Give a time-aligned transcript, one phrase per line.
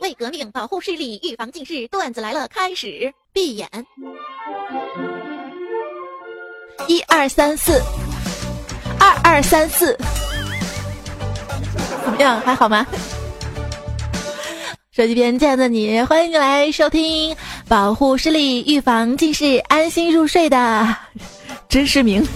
[0.00, 3.68] 为革命保护视力，预防近视，段子来了，开始闭眼。
[6.88, 7.80] 一二三四，
[8.98, 9.96] 二二三四，
[12.04, 12.40] 怎么样？
[12.40, 12.86] 还好吗？
[14.90, 17.36] 手机边亲爱的你，欢迎你来收听
[17.68, 20.96] 保护视力、预防近视、安心入睡的
[21.68, 22.26] 真视明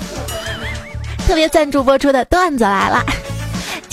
[1.26, 3.02] 特别赞助播出的段子来了。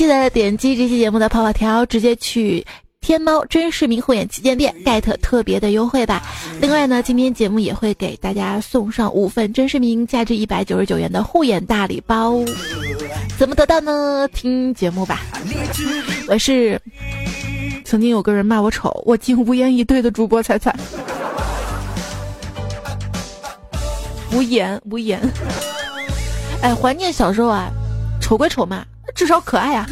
[0.01, 2.65] 记得点击这期节目的泡泡条，直接去。
[3.01, 6.23] 天猫真视明护眼旗舰店 get 特别的优惠吧！
[6.59, 12.43] 另外呢，今天节目也会给大家送上五份真视明价值一百九十九元的护眼大礼包。
[13.37, 14.27] 怎么得到呢？
[14.33, 15.21] 听节目吧。
[16.27, 16.81] 我是
[17.85, 20.75] 曾经有个人骂我丑，我竟无言以对的主播彩彩。
[24.33, 25.21] 无言无言。
[26.63, 27.69] 哎，怀念小时候啊，
[28.19, 28.83] 丑归丑嘛，
[29.15, 29.87] 至少可爱啊。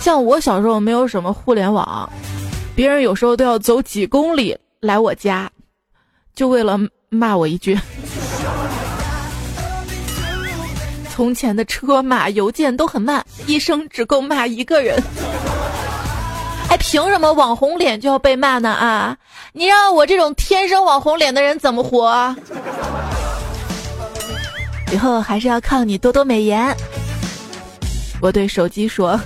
[0.00, 2.10] 像我小时候没有什么互联网，
[2.74, 5.50] 别人有时候都要走几公里来我家，
[6.34, 6.78] 就为了
[7.10, 7.78] 骂我一句。
[11.10, 14.98] 从前的车马邮件都很慢，一生只够骂一个人。
[16.70, 18.70] 哎，凭什么网红脸就要被骂呢？
[18.70, 19.14] 啊，
[19.52, 22.34] 你让我这种天生网红脸的人怎么活？
[24.92, 26.74] 以后还是要靠你多多美颜。
[28.20, 29.18] 我对手机说。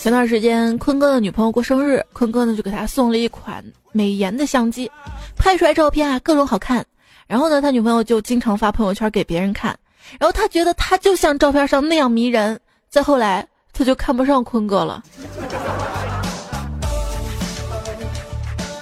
[0.00, 4.90] 前段时间，坤哥的女朋友过生日，坤哥呢就给他送了一款美颜的相机，
[5.36, 6.84] 拍出来照片啊各种好看。
[7.26, 9.78] 然后呢，他女朋友就经常发朋友圈给别人看，
[10.18, 12.58] 然后他觉得他就像照片上那样迷人。
[12.88, 15.02] 再后来，他就看不上坤哥了。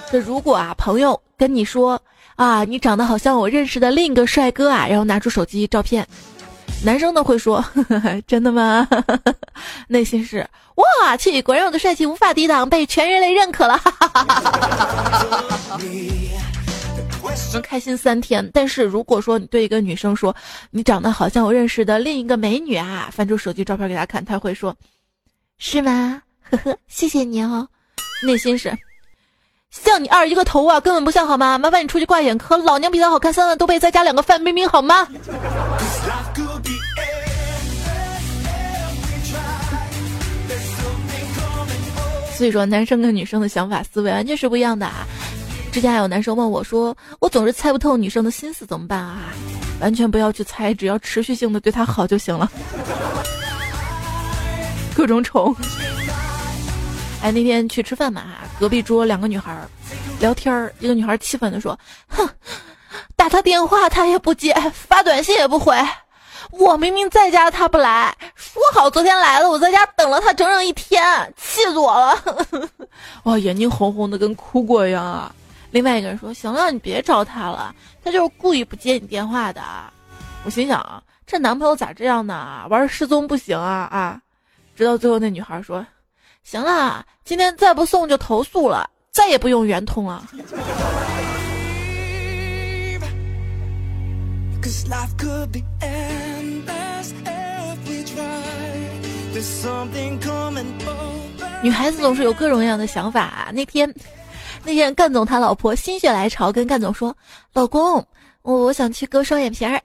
[0.09, 2.01] 这如果啊，朋友跟你说
[2.37, 6.07] 啊，你长得好像我认识的另一个帅哥啊，然后拿出手机照片。
[6.85, 8.87] 男生呢会说 呵呵：“真的吗？”
[9.89, 10.47] 内心是
[11.01, 13.81] ：“哇去，果然我的帅气无法抵挡，被全人类认可了。
[17.53, 18.47] ”能开心三天。
[18.53, 20.35] 但是如果说你对一个女生说
[20.69, 24.75] ：“你长得好像我认识的另一个美女啊！”翻出手机照片给她看，她会说
[25.57, 27.67] ：“是吗？”呵呵，谢谢你哦。
[28.23, 28.71] 内心是
[29.69, 31.57] ：“像你二一个头啊，根本不像好吗？
[31.57, 35.07] 麻烦你出去挂眼科，老娘比他好看三万多倍，再加两个范冰冰好吗？”
[42.35, 45.07] 所以说，男生跟女生的想法思维完全是不一样的啊！
[45.71, 49.33] 之前还有男生问我说：“我总是猜不透女生的心思，怎么办啊？”
[49.81, 52.49] 完全不要去猜，只要持续性的对她好就行了。
[54.95, 55.55] 各种宠。
[57.21, 58.23] 哎，那天去吃饭嘛，
[58.59, 59.55] 隔壁桌两个女孩
[60.19, 61.77] 聊天儿，一个女孩气愤地说
[62.09, 62.27] ：“哼，
[63.15, 65.75] 打他电话他也不接，发短信也不回。”
[66.51, 71.03] 我明明在家，他不来，说好昨天来了，我在家等了他整整一天，
[71.35, 72.17] 气死我了！
[73.23, 75.35] 哇，眼睛红红的，跟哭过一样啊！
[75.71, 79.61] 另外一个人说：“行了，你别找他了，他就是故意不接你电话的。”
[80.45, 82.65] 我心想，这男朋友咋这样呢？
[82.69, 84.21] 玩失踪不行啊啊！
[84.73, 85.85] 直到最后，那女孩说
[86.49, 90.25] ：“行了，今天再不送就投诉了，再也不用圆通了。”
[101.61, 103.49] 女孩子总是有各种各样的想法。
[103.53, 103.93] 那天，
[104.63, 107.13] 那天干总他老婆心血来潮跟干总说
[107.51, 108.07] ：“老公，
[108.41, 109.81] 我我想去割双眼皮儿。”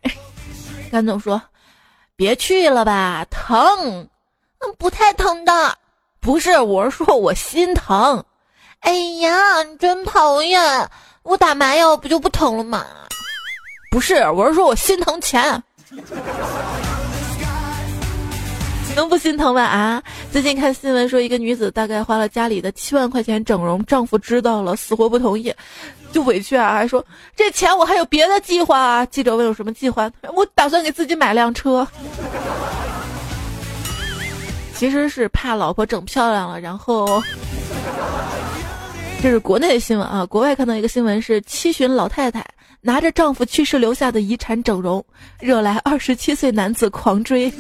[0.93, 1.43] 干总说
[2.15, 3.59] ：“别去了吧，疼。
[4.65, 5.77] ”“嗯，不太疼的。
[6.23, 8.25] ”“不是，我是说我心疼。
[8.81, 10.89] ”“哎呀，你真讨厌！
[11.25, 12.87] 我打麻药不就不疼了吗
[13.91, 15.61] ？”“不是，我是说我心疼钱。”
[18.95, 19.63] 能不心疼吗？
[19.63, 20.01] 啊！
[20.31, 25.53] 最近看新闻说，一个女子大概花了家里的七万块钱整容，丈夫知道了，死活不同意，
[26.13, 29.05] 就委屈啊，还说这钱我还有别的计划啊。
[29.07, 31.85] 记者问有什么计划，我打算给自己买辆车。
[34.83, 37.23] 其实是怕老婆整漂亮了，然后
[39.23, 40.27] 这是国内的新闻啊。
[40.27, 42.45] 国外看到一个新闻是七旬老太太
[42.81, 45.05] 拿着丈夫去世留下的遗产整容，
[45.39, 47.53] 惹来二十七岁男子狂追。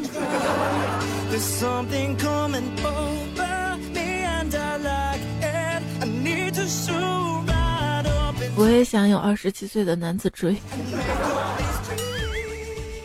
[8.56, 10.56] 我也想有二十七岁的男子追。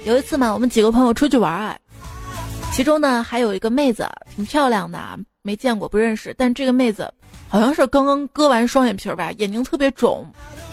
[0.06, 1.78] 有一次嘛，我们几个朋友出去玩啊，
[2.78, 5.00] 其中呢还有一个妹子挺漂亮的，
[5.42, 7.12] 没见过不认识，但这个妹子
[7.50, 10.24] 好像是刚刚割完双眼皮吧，眼睛特别肿，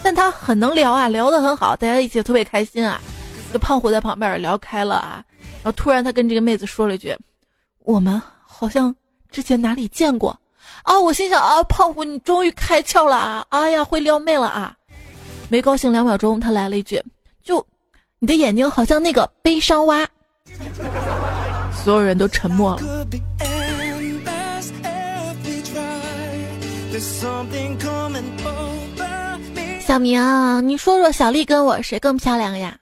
[0.03, 3.01] 但她很能聊啊，聊得很好，大家一起特别开心啊。
[3.51, 5.25] 这胖虎在旁边聊开了啊，
[5.63, 7.17] 然后突然他跟这个妹子说了一句
[7.85, 8.95] ：“我们好像
[9.31, 10.39] 之前哪里见过
[10.83, 13.47] 啊！”我心想啊，胖虎你终于开窍了啊！
[13.49, 14.77] 哎呀，会撩妹了啊！
[15.49, 17.03] 没高兴两秒钟，他来了一句
[17.43, 17.65] ：“就
[18.19, 20.07] 你的眼睛好像那个悲伤蛙。”
[21.85, 23.05] 所有人都沉默了。
[29.79, 32.75] 小明，你说说小丽跟我谁更漂亮呀？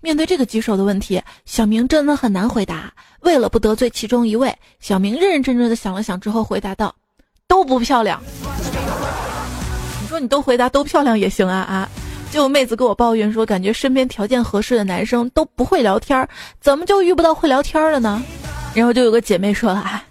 [0.00, 2.92] 面对这个棘手的问题，小明真的很难回答。
[3.22, 6.94] 为了不得罪其中一位，小明认认真真的想了想之后回答道
[7.48, 8.22] ：“都不漂亮。”
[10.00, 11.90] 你说你都回答都漂亮也行啊啊！
[12.30, 16.28] 就有妹子跟我抱怨说，感觉身边条件合适的男生都不会聊天，
[16.60, 18.22] 怎么就遇不到会聊天的呢？
[18.74, 20.04] 然后就有个姐妹说了：“啊，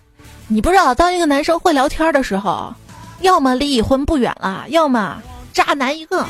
[0.48, 2.74] 你不知道，当一个男生会聊天的时候，
[3.22, 5.22] 要么离已婚不远了，要么
[5.54, 6.26] 渣男一个。”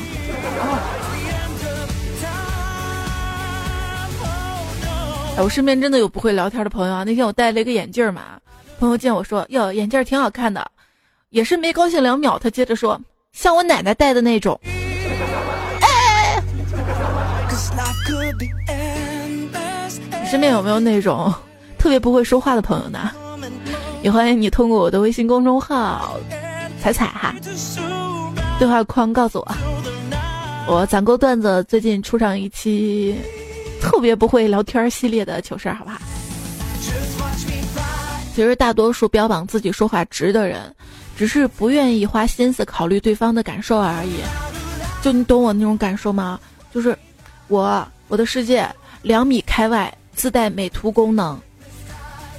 [5.40, 7.04] 我身边真的有不会聊天的朋友啊！
[7.04, 8.38] 那天我戴了一个眼镜嘛，
[8.78, 10.68] 朋友见我说：“哟，眼镜挺好看的。”
[11.30, 13.00] 也是没高兴两秒，他接着说
[13.32, 14.58] ：“像我奶奶戴的那种。”
[18.38, 21.32] 你身边有没有那种
[21.78, 23.10] 特别不会说话的朋友呢？
[24.02, 26.16] 也欢迎你通过我的微信公众号
[26.80, 27.34] “彩彩”哈，
[28.58, 29.54] 对话框告诉我，
[30.68, 33.16] 我攒够段子，最近出上一期
[33.80, 35.98] 特别不会聊天系列的糗事，好不好？
[38.34, 40.72] 其实大多数标榜自己说话直的人，
[41.16, 44.20] 只是不愿意花心思考虑对方的感受而已。
[45.02, 46.38] 就你懂我那种感受吗？
[46.72, 46.96] 就是
[47.48, 48.66] 我我的世界
[49.02, 51.38] 两米开外自带美图功能，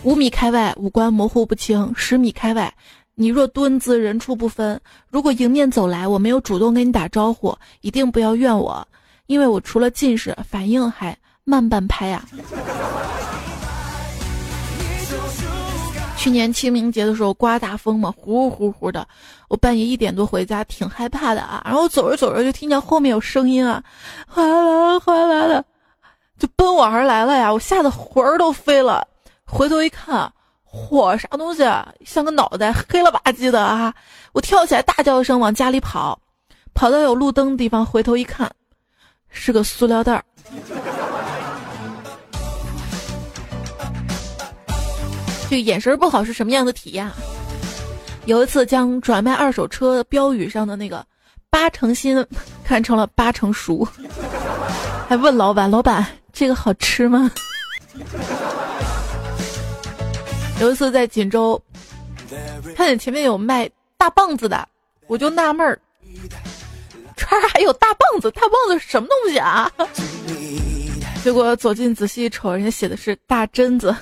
[0.04, 2.74] 五米开外五官模糊不清，十米开外
[3.14, 4.80] 你若蹲姿人畜不分。
[5.10, 8.86] 如果迎面走来，我没有主动跟你打招呼，一定不要怨我，
[9.28, 12.26] 因为我除了近视，反应还慢半拍呀。
[16.20, 19.08] 去年清明节的时候刮大风嘛，呼呼呼的，
[19.48, 21.62] 我半夜一点多回家，挺害怕的啊。
[21.64, 23.82] 然后走着走着就听见后面有声音啊，
[24.28, 25.64] 哗啦哗啦的，
[26.38, 27.54] 就奔我而来了呀！
[27.54, 29.08] 我吓得魂儿都飞了。
[29.46, 30.30] 回头一看，
[30.70, 31.88] 嚯，啥东西啊？
[32.06, 33.94] 像个脑袋，黑了吧唧的啊！
[34.34, 36.20] 我跳起来大叫一声，往家里跑，
[36.74, 38.52] 跑到有路灯的地方，回头一看，
[39.30, 40.24] 是个塑料袋儿。
[45.50, 47.10] 这眼神不好是什么样的体验？
[48.26, 51.04] 有一次将转卖二手车标语上的那个
[51.50, 52.24] “八成新”
[52.64, 53.88] 看成了“八成熟”，
[55.10, 57.32] 还问老板：“老板，这个好吃吗？”
[60.62, 61.60] 有一次在锦州，
[62.76, 63.68] 看见前面有卖
[63.98, 64.68] 大棒子的，
[65.08, 65.80] 我就纳闷儿，
[67.16, 68.30] 这儿还有大棒子？
[68.32, 69.72] 大棒子是什么东西啊？
[71.24, 73.96] 结果走近仔细一瞅，人家写的是大榛子。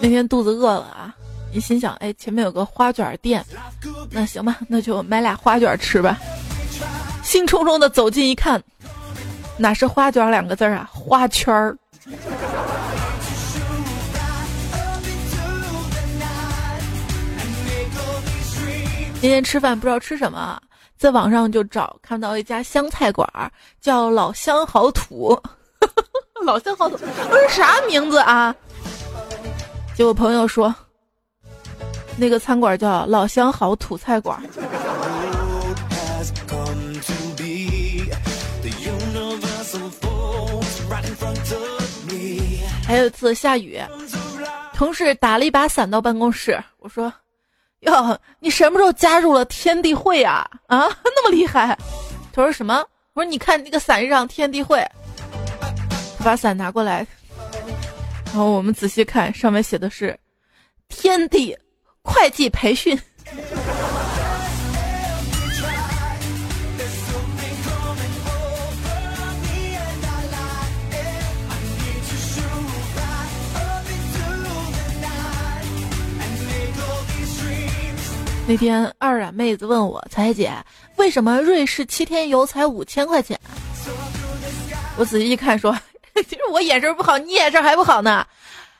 [0.00, 1.14] 那天肚子饿了啊，
[1.52, 3.44] 一心想，哎，前面有个花卷店，
[4.10, 6.18] 那行吧，那就买俩花卷吃吧。
[7.22, 8.62] 兴冲冲的走近一看，
[9.56, 11.76] 哪是花卷两个字啊，花圈儿。
[19.20, 20.60] 今天吃饭不知道吃什么，
[20.96, 25.36] 在网上就找看到一家湘菜馆儿，叫老乡好土，
[26.46, 26.98] 老乡好土，
[27.28, 28.54] 这是啥名字啊？
[29.96, 30.72] 结果朋友说，
[32.16, 34.40] 那个餐馆叫老乡好土菜馆。
[42.86, 43.78] 还有一次下雨，
[44.74, 47.12] 同事打了一把伞到办公室，我说。
[47.80, 50.48] 哟， 你什么时候加入了天地会啊？
[50.66, 51.76] 啊， 那么厉害！
[52.32, 52.84] 他说什么？
[53.14, 54.84] 我说你看那个伞上天地会。
[56.18, 57.06] 他把伞拿过来，
[58.26, 60.18] 然后我们仔细看，上面写的是
[60.88, 61.56] 天地
[62.02, 62.98] 会计培训。
[78.48, 80.50] 那天二染妹子问我：“彩姐，
[80.96, 83.38] 为什么瑞士七天游才五千块钱？”
[84.96, 85.78] 我仔细一看，说
[86.26, 88.26] ：“其实我眼神不好，你眼神还不好呢。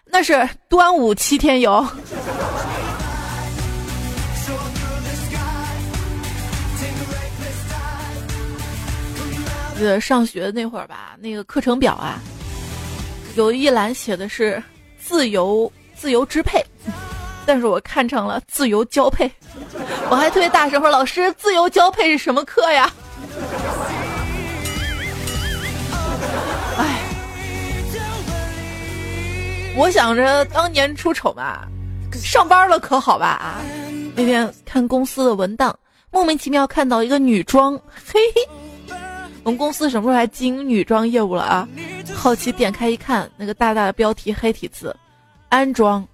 [0.06, 1.86] 那是端午七天游。”
[9.76, 12.18] 记得上学那会儿吧，那个课程表啊，
[13.36, 14.62] 有一栏写的是。
[15.00, 16.62] 自由自由支配，
[17.48, 19.30] 但是我看成了自由交配。
[20.10, 22.92] 我还特别大声说：“老师，自由交配是什么课呀？”
[26.76, 27.00] 哎，
[29.74, 31.66] 我想着当年出丑嘛，
[32.12, 33.26] 上班了可好吧？
[33.26, 33.60] 啊，
[34.14, 35.74] 那天看公司的文档，
[36.10, 37.74] 莫名其妙看到一个女装，
[38.12, 38.46] 嘿嘿，
[39.42, 41.66] 我们公司什么时候还经营女装业务了啊？
[42.14, 44.94] 好奇点开一看，那个大大的标题黑体字，
[45.48, 46.06] 安装。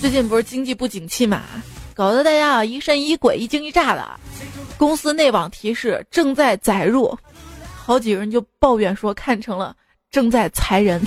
[0.00, 1.42] 最近不是经济不景气嘛，
[1.92, 4.08] 搞得大家啊疑神疑鬼、一惊一乍的。
[4.78, 7.14] 公司内网提示正在载入，
[7.76, 9.76] 好几个人就抱怨说看成了
[10.10, 10.98] 正在裁人。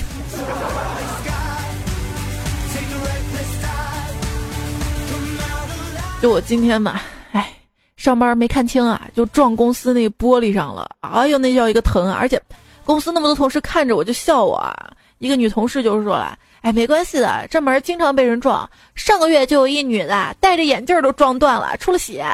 [6.22, 7.52] 就我今天嘛，哎，
[7.98, 10.88] 上班没看清啊，就撞公司那玻璃上了。
[11.00, 12.16] 哎呦，那叫一个疼啊！
[12.20, 12.40] 而且
[12.86, 14.56] 公司那么多同事看着我就笑我。
[14.56, 14.94] 啊。
[15.18, 16.38] 一个女同事就说了。
[16.64, 18.70] 哎，没关系的，这门经常被人撞。
[18.96, 22.26] 上个月就有一女的戴着眼镜都撞断了，出了血。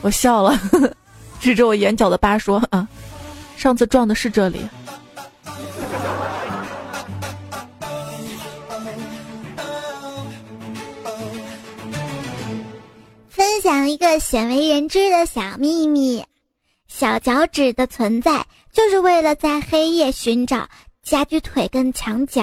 [0.00, 0.56] 我笑了，
[1.40, 2.86] 指着我眼角的疤说：“啊，
[3.56, 4.60] 上次撞的是这里。”
[13.28, 16.24] 分享一个鲜为人知的小秘密：
[16.86, 20.68] 小脚趾的存在就是为了在黑夜寻找。
[21.08, 22.42] 家具腿跟墙角，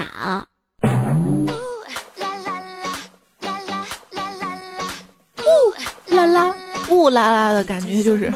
[5.43, 6.55] 呜啦啦，
[6.89, 8.33] 呜啦啦的感觉就是，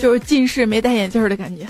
[0.00, 1.66] 就是近视没戴眼镜的感觉。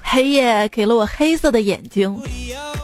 [0.00, 2.16] 黑夜给了我黑色的眼睛，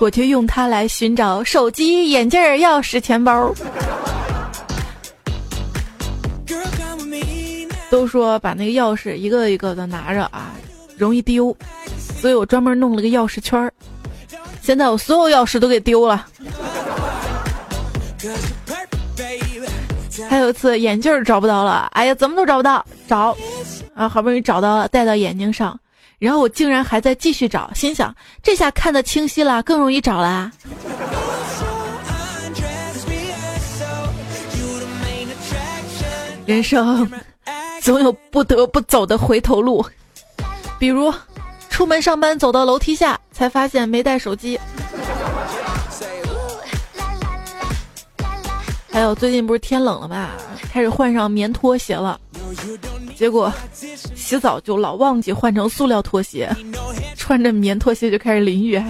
[0.01, 3.55] 我就用它来寻找手机、眼镜、钥匙、钱包。
[7.89, 10.51] 都说把那个钥匙一个一个的拿着啊。
[10.99, 11.57] 容易丢，
[12.21, 13.73] 所以我专门弄了个钥匙圈儿。
[14.61, 16.27] 现在我所有钥匙都给丢了。
[20.29, 23.35] 还有一次眼镜找不到了，哎呀，怎么都找不到，找
[23.95, 25.79] 啊，好不容易找到了，戴到眼睛上，
[26.19, 30.51] 然后我竟然还在继续找，心想这下看得清晰了，更容易找啦。
[36.45, 37.09] 人生
[37.81, 39.85] 总有不得不走的回头路。
[40.79, 41.13] 比如，
[41.69, 44.59] 出门上班走到楼梯下，才发现没带手机。
[48.91, 50.31] 还有最近不是天冷了吧，
[50.73, 52.19] 开始换上棉拖鞋了，
[53.17, 53.53] 结果
[54.15, 56.51] 洗澡就老忘记换成塑料拖鞋，
[57.17, 58.83] 穿着棉拖鞋就开始淋雨。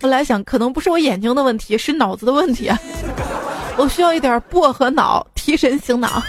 [0.00, 2.70] 后来想，可能不是我眼睛的问题，是脑子的问题，
[3.76, 6.22] 我需要一点薄荷脑提神醒脑。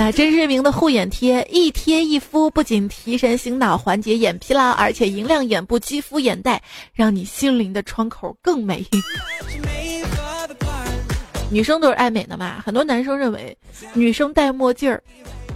[0.00, 6.62] 那真视明的护眼贴一贴一敷，不仅提神醒脑、缓解眼疲劳，而且莹亮眼部肌肤眼袋，
[6.94, 8.86] 让你心灵的窗口更美。
[11.50, 13.58] 女生都是爱美的嘛，很多男生认为
[13.92, 15.02] 女生戴墨镜儿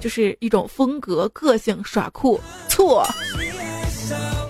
[0.00, 2.40] 就是一种风格、个性、耍酷。
[2.68, 3.06] 错，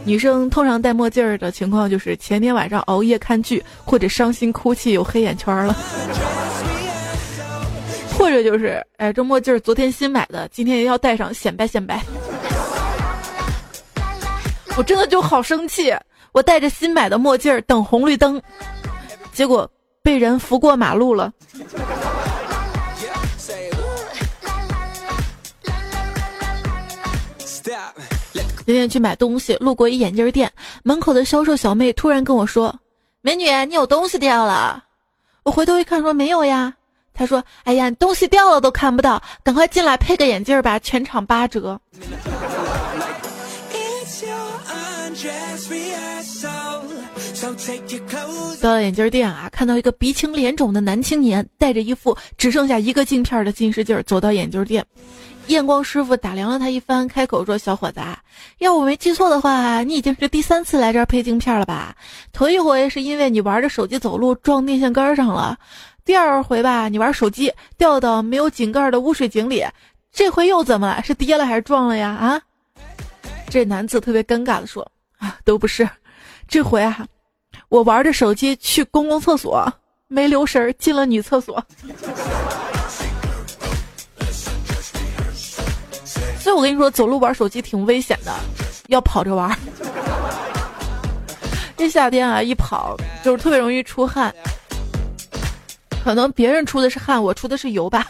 [0.07, 5.77] 女生通常戴墨镜儿的情况就是前天晚上熬夜看剧，或者伤心哭泣有黑眼圈了。
[8.23, 12.01] 或者就是，哎，这墨镜儿昨天新买的，今天也要戴上显摆显摆。
[14.77, 15.93] 我真的就好生气，
[16.31, 18.41] 我戴着新买的墨镜儿等红绿灯，
[19.33, 19.69] 结果
[20.05, 21.33] 被人扶过马路了。
[28.65, 30.49] 今天去买东西，路过一眼镜店，
[30.85, 32.73] 门口的销售小妹突然跟我说
[33.21, 34.85] ：“美女，你有东西掉了。”
[35.43, 36.73] 我回头一看，说：“没有呀。”
[37.15, 41.81] 他说：“哎呀，东西掉了都看不到，赶快进来配个眼镜吧，全场八折。”
[48.61, 54.85] 到了眼镜店啊，看到一个鼻青脸肿的男青年，带着一副只剩下一个镜片的近视镜，走到眼镜店。
[55.49, 58.01] 验光师傅打量了他一番，开口说：“小伙子，
[58.59, 61.97] 要我没记错的话，你已经是第三次来这儿配镜片了吧？
[62.33, 65.59] 头一回是因为你玩着手机走路撞电线杆上了。”
[66.05, 69.65] 第二回吧，你玩手机掉到没有井盖的污水井里，
[70.13, 71.03] 这回又怎么了？
[71.05, 72.11] 是跌了还是撞了呀？
[72.11, 72.43] 啊！
[73.49, 74.85] 这男子特别尴尬的说
[75.19, 75.89] ：“啊，都不是，
[76.49, 77.07] 这回啊，
[77.69, 79.73] 我玩着手机去公共厕所，
[80.09, 81.65] 没留神进了女厕所。
[86.41, 88.35] 所以我跟你说，走路玩手机挺危险的，
[88.89, 89.57] 要跑着玩。
[91.77, 94.35] 这夏天啊，一跑就是特别容易出汗。”
[96.03, 98.07] 可能别人出的是汗，我出的是油吧。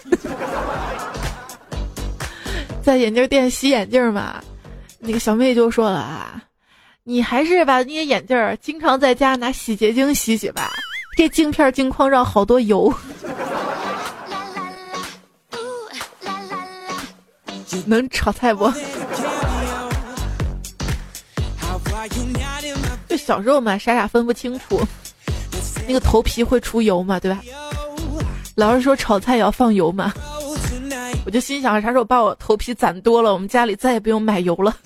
[2.83, 4.43] 在眼镜店洗眼镜嘛，
[4.99, 6.43] 那个小妹就说了啊，
[7.05, 10.73] 你还是把那些眼镜经常在家拿洗洁精洗洗吧，
[11.17, 12.93] 这镜片镜框上好多油。
[17.87, 18.73] 能炒菜不？
[23.09, 24.81] 就小时候嘛，傻傻分不清楚，
[25.87, 27.41] 那个头皮会出油嘛，对吧？
[28.55, 30.13] 老师说炒菜也要放油嘛，
[31.25, 34.77] 我就心想啥时候把我头皮攒多了，我们家里再也不用买油了。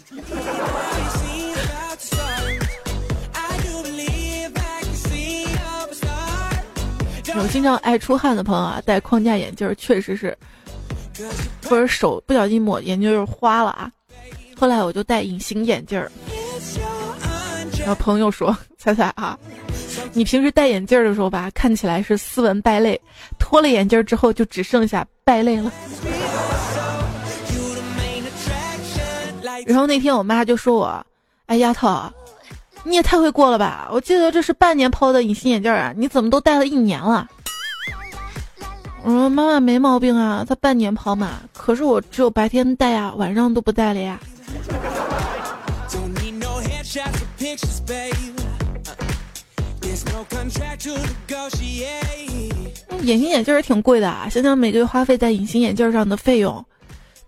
[7.34, 10.36] 有经常爱出汗的朋友啊，戴框架眼镜确实是。
[11.68, 13.90] 或者手不小心抹眼镜儿花了啊，
[14.58, 16.10] 后来我就戴隐形眼镜儿。
[17.78, 19.38] 然后朋友说：“猜猜啊，
[20.12, 23.00] 你平时戴眼镜的时候吧，看起来是斯文败类，
[23.38, 25.70] 脱了眼镜之后就只剩下败类了。”
[29.66, 31.06] 然后那天我妈就说我
[31.46, 32.00] ：“哎，丫头，
[32.84, 33.88] 你也太会过了吧！
[33.90, 37.26] 我记得这是半年抛的隐形眼镜啊，你怎么都戴了一年了？”
[39.02, 41.40] 我说妈妈没毛病啊，她半年抛嘛。
[41.52, 44.20] 可是我只有白天戴呀，晚上都不戴了呀。
[53.02, 56.64] 隐形眼镜儿挺贵的啊，想想每个月花费在隐形眼镜上的费用，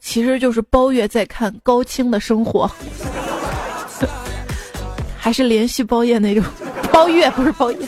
[0.01, 2.71] 其实就是包月在看高清的生活，
[5.19, 6.45] 还是连续包夜那种，
[6.93, 7.79] 包月不是包夜。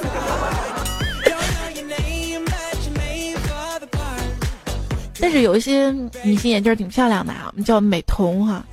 [5.21, 5.89] 但是有一些
[6.25, 8.65] 隐形眼镜挺漂亮的啊，我们叫美瞳哈。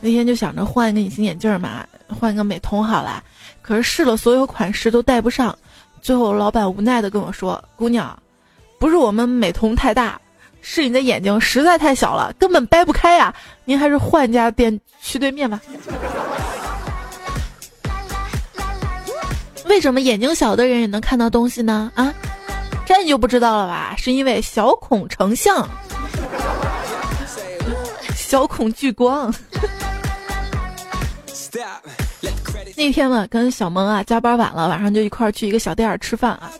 [0.00, 3.22] 那天就想着换一个隐形眼镜嘛，换一个美瞳好了。
[3.62, 5.56] 可是试了所有款式都戴不上，
[6.02, 8.18] 最后老板无奈的跟我说：“姑娘，
[8.78, 10.20] 不是我们美瞳太大，
[10.62, 13.34] 是你的眼睛实在太小了，根本掰不开呀。
[13.64, 15.60] 您还是换家店去对面吧。”
[19.66, 21.92] 为什么眼睛小的人也能看到东西呢？
[21.94, 22.12] 啊？
[22.84, 23.94] 这你就不知道了吧？
[23.96, 25.68] 是因为小孔成像，
[28.16, 29.32] 小孔聚光。
[32.76, 36.50] 那天嘛，跟小萌啊加班晚了，晚上就一块儿去一个小店儿吃饭啊。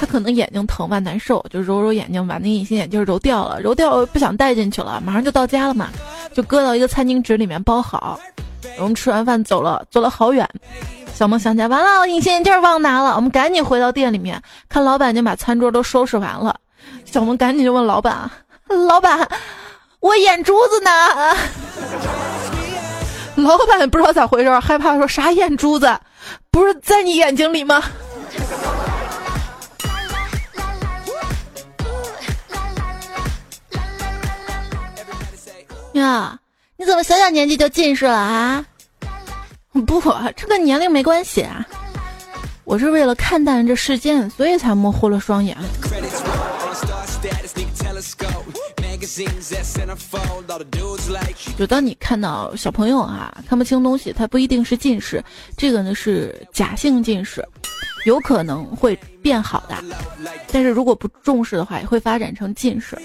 [0.00, 5.88] 他可能眼睛疼吧，难受，就揉揉眼睛，把那隐形眼镜揉掉了，揉掉不想戴进去了，马上就到家了嘛，
[6.32, 8.18] 就搁到一个餐巾纸里面包好。
[8.78, 10.48] 我们吃完饭走了，走了好远。
[11.14, 13.16] 小萌想起来，完了，隐形眼镜忘拿了。
[13.16, 16.54] 我们赶紧回到店里面，看老板已经把餐桌都收拾完了。
[17.04, 18.30] 小萌赶紧就问老板
[18.86, 19.28] ：“老板，
[19.98, 20.90] 我眼珠子呢？”
[23.42, 25.98] 老板不知道咋回事，害怕说啥眼珠子？
[26.50, 27.82] 不是在你眼睛里吗？
[35.92, 36.38] 呀，
[36.76, 38.64] 你怎么小小年纪就近视了啊？
[39.86, 40.00] 不，
[40.36, 41.64] 这跟年龄没关系啊！
[42.64, 45.56] 我是为了看淡这世间，所以才模糊了双眼。
[51.56, 55.22] 就当你看到小朋友啊看不清东西，他不一定是近视，
[55.56, 57.42] 这个呢是假性近视，
[58.04, 59.76] 有可能会变好的。
[60.52, 62.98] 但是如果不重视的话，也会发展成近视。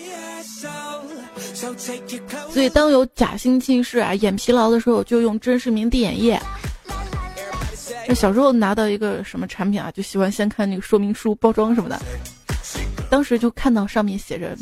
[2.51, 6.39] 所以，当有假性近视啊、眼疲劳的时候，就用真视明滴眼液。
[8.07, 11.99] 那小时候拿到一个什么产品啊，就喜欢先看那个说明书、包装什么的。
[13.09, 14.57] 当时就看到上面写着：“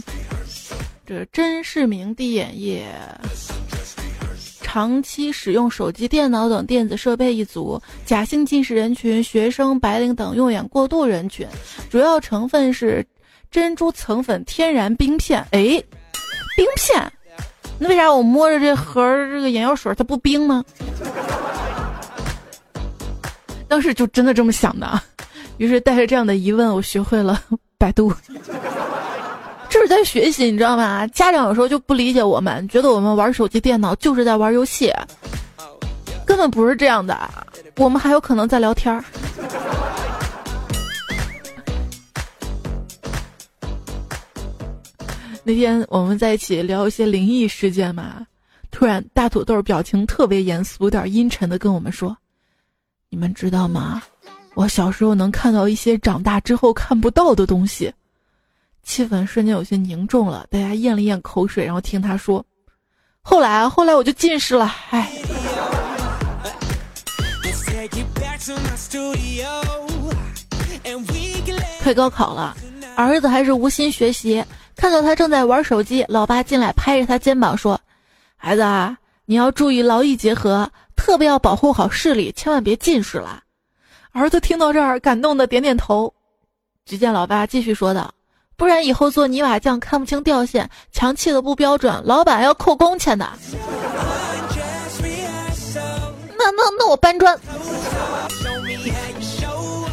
[1.12, 2.88] 这真视明滴眼液，
[4.62, 11.46] 长期使用手机、电脑等电子设备一族，假性近视人群、学生、白领等用眼过度人群，
[11.90, 13.06] 主要成分是
[13.52, 15.84] 珍珠层粉天然冰片。”哎。
[16.56, 17.12] 冰片，
[17.78, 20.64] 那为啥我摸着这盒这个眼药水它不冰呢？
[23.68, 25.02] 当时就真的这么想的，
[25.58, 27.44] 于是带着这样的疑问，我学会了
[27.78, 28.14] 百度。
[29.82, 31.08] 是在学习，你知道吗？
[31.08, 34.94] 家长有时候就不理解我们，觉得我们玩手机、电脑就是在玩游戏，
[36.26, 37.18] 根本不是这样的，
[37.78, 39.04] 我们还有可能在聊天儿。
[45.44, 48.26] 那天我们在一起聊一些灵异事件嘛，
[48.70, 52.16] 突然大土豆表情特别严肃，有点阴沉的跟我们说
[53.10, 54.04] ：“你们知道吗？
[54.54, 57.92] 我小时候能看到一些长大之后看不到的东西。”
[58.84, 62.46] 气氛瞬间有些凝重了，大家咽了咽口水，然后听他说
[63.22, 65.12] ：“后来啊，后来我就近视了，唉。”
[71.84, 72.56] 快高考了，
[72.96, 74.44] 儿子还是无心学习。
[74.76, 77.80] 看到他正在玩手机，老爸进来拍着他肩膀说
[78.36, 83.44] ：“孩子啊，你要注意劳逸结合，特别要保护好视力，千万别近视了。”
[84.12, 86.14] 儿子听到这儿，感动的点点头。
[86.86, 88.12] 只见老爸继续说道
[88.62, 93.28] ：“不然以后做泥瓦匠看不清掉线，墙砌的不标准，老板要扣工钱的。”
[96.38, 97.36] 那那那我搬砖。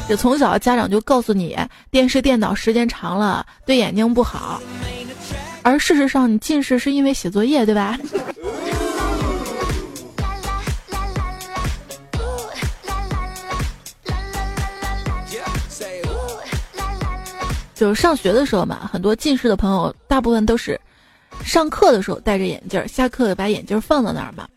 [0.06, 1.56] 这从小家长就告诉你，
[1.90, 4.60] 电视电脑时间长了对眼睛不好，
[5.62, 7.98] 而事实上你近视是因为写作业，对吧？
[17.78, 20.78] 就是上学的时候嘛，很多近视的朋友，大部分都是
[21.44, 24.48] 上课的时候戴着眼镜，下课把眼镜放到那儿嘛。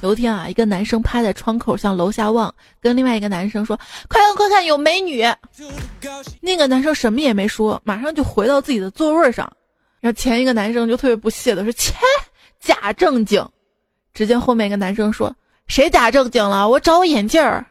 [0.00, 5.22] 有一天啊，一个男生趴在窗口向楼下望，跟另外一个男生说：“快看快看，有美女！”
[6.40, 9.52] 那个男生什么也没说，马上就回到自己的座位上。
[10.00, 11.92] 然后前一个男生就特别不屑的说：“切，
[12.58, 13.46] 假正经！”
[14.14, 15.30] 只见后面一个男生说
[15.68, 16.66] ：“谁假正经了？
[16.66, 17.66] 我找我眼镜儿。”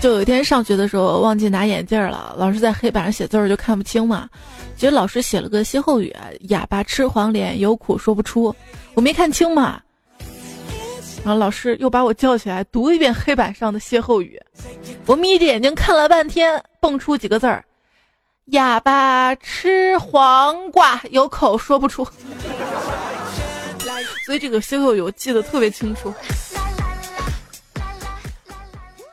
[0.00, 4.28] 就有一天上学的时候忘记拿眼镜了，老师在黑板上写字儿就看不清嘛。
[4.76, 6.14] 其实老师写了个歇后语
[6.50, 8.54] ：“哑巴吃黄连，有苦说不出。”
[8.94, 9.80] 我没看清嘛，
[11.24, 14.40] 然后老师又把我叫起来读一遍黑板上的歇后语。
[15.04, 17.64] 我眯着眼睛看了半天，蹦出几个字儿
[18.50, 22.06] ：“哑巴吃黄瓜，有口说不出。
[24.24, 26.14] ”所以这个歇后语我记得特别清楚。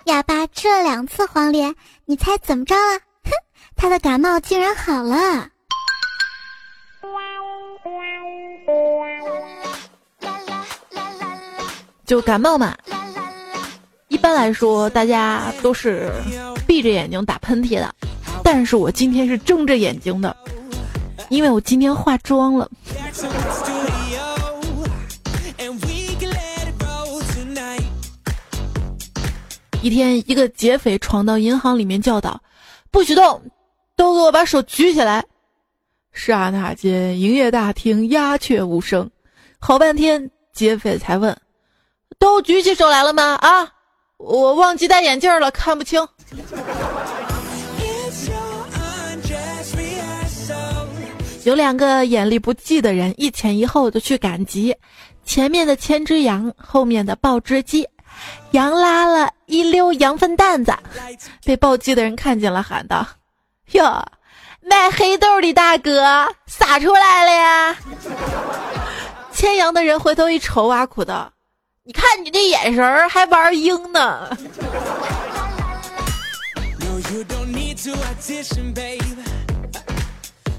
[0.05, 1.73] 哑巴吃了两次黄连，
[2.05, 2.99] 你猜怎么着了？
[3.23, 3.31] 哼，
[3.75, 5.49] 他的感冒竟然好了。
[12.05, 12.77] 就感冒嘛，
[14.09, 16.11] 一般来说大家都是
[16.67, 17.95] 闭着眼睛打喷嚏的，
[18.43, 20.37] 但是我今天是睁着眼睛的，
[21.29, 22.69] 因为我今天化妆了。
[29.85, 32.41] 一天，一个劫匪闯到银行里面，叫道
[32.89, 33.39] ：“不许动，
[33.95, 35.23] 都给我把手举起来！”
[36.11, 39.07] 刹那间，营业大厅鸦雀无声。
[39.59, 41.37] 好半天，劫匪才问
[42.17, 43.71] ：“都举起手来了吗？”啊，
[44.17, 46.03] 我忘记戴眼镜了，看不清。
[51.43, 54.75] 有两个眼力不济的人，一前一后的去赶集，
[55.23, 57.87] 前面的牵只羊，后面的抱只鸡。
[58.51, 60.73] 羊拉了一溜羊粪蛋子，
[61.43, 63.05] 被暴击的人看见了，喊道
[63.73, 64.05] ：“哟，
[64.61, 67.75] 卖黑豆的大哥，撒出来了呀！”
[69.31, 71.31] 牵羊的人回头一瞅，挖苦道
[71.83, 74.29] ：“你看你这眼神儿，还玩鹰呢。”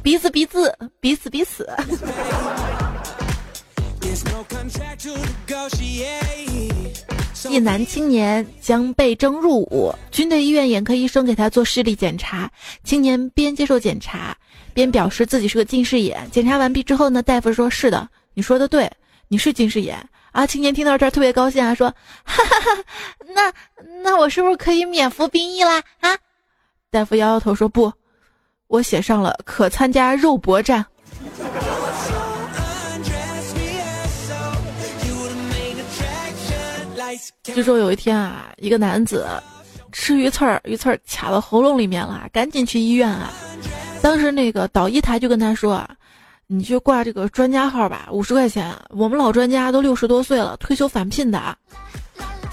[0.03, 1.69] 鼻子鼻子，彼此彼此。
[7.51, 12.51] 一男青年将被征入伍，军队医院眼科医生给他做视力检查。
[12.83, 14.37] 青年边接受检查，
[14.73, 16.29] 边表示自己是个近视眼。
[16.33, 18.91] 检查完毕之后呢，大夫说：“是的，你说的对，
[19.29, 19.97] 你是近视眼。”
[20.33, 21.89] 啊，青年听到这儿特别高兴啊，说
[22.25, 22.85] ：“哈哈哈，
[23.35, 23.53] 那
[24.03, 26.17] 那我是不是可以免服兵役啦？”啊，
[26.91, 27.93] 大夫摇摇头说：“不，
[28.67, 30.85] 我写上了可参加肉搏战。”
[37.43, 39.27] 据说有一天啊，一个男子
[39.93, 43.33] 吃鱼刺儿，鱼刺儿卡到喉咙里面了，赶紧去医院啊。
[44.03, 45.91] 当时那个导医台就跟他说啊
[46.47, 48.75] ：“你去挂这个专家号吧，五十块钱。
[48.91, 51.57] 我们老专家都六十多岁了，退休返聘的。”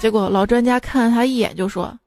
[0.00, 1.98] 结果老专家看了他一眼就说：“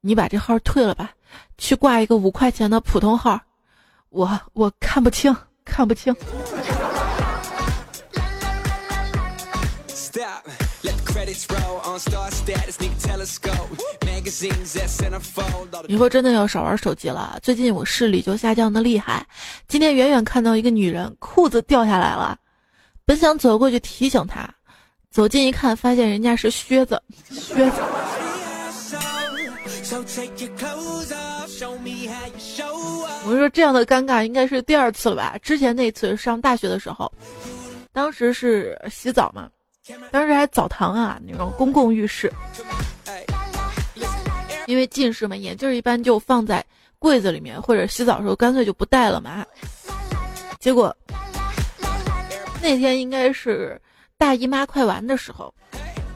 [0.00, 1.10] 你把这号退了吧，
[1.58, 3.40] 去挂一个五块钱的普通号。
[4.08, 6.14] 我我看不清，看不清。”
[15.88, 17.38] 以后真的要少玩手机了。
[17.42, 19.26] 最近我视力就下降的厉害。
[19.66, 22.38] 今天远远看到一个女人裤子掉下来了，
[23.04, 24.48] 本想走过去提醒她，
[25.10, 27.02] 走近一看，发现人家是靴子。
[27.30, 27.82] 靴子。
[33.24, 35.38] 我说这样的尴尬应该是第二次了吧？
[35.42, 37.12] 之前那次上大学的时候，
[37.92, 39.48] 当时是洗澡嘛。
[40.10, 42.32] 当时还澡堂啊，那种公共浴室，
[44.66, 46.64] 因为近视嘛，眼镜一般就放在
[46.98, 49.44] 柜子里面，或者洗澡的时候干脆就不戴了嘛。
[50.58, 50.94] 结果
[52.60, 53.80] 那天应该是
[54.18, 55.54] 大姨妈快完的时候，